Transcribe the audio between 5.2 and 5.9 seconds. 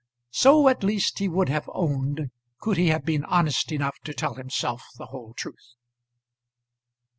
truth.